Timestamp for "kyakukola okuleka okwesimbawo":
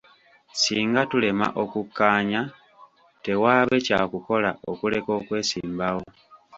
3.87-6.03